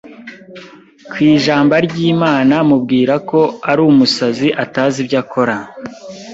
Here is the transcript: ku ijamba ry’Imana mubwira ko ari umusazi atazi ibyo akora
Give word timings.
ku 1.11 1.15
ijamba 1.33 1.75
ry’Imana 1.85 2.55
mubwira 2.69 3.13
ko 3.29 3.39
ari 3.69 3.81
umusazi 3.91 4.47
atazi 4.63 4.95
ibyo 5.03 5.17
akora 5.23 5.55